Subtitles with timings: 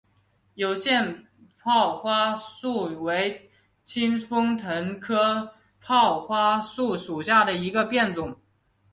[0.55, 1.27] 有腺
[1.59, 3.51] 泡花树为
[3.83, 8.35] 清风藤科泡花树属下的一个变种。